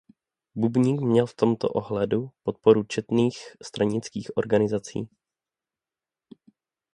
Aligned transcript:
Bubník 0.55 1.01
měl 1.01 1.25
v 1.25 1.33
tomto 1.35 1.69
ohledu 1.69 2.31
podporu 2.43 2.83
četných 2.83 3.37
stranických 3.61 4.37
organizací. 4.37 5.09